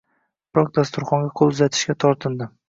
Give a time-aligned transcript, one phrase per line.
[0.57, 2.53] Biroq dasturxonga qo`l uzatishga tortindim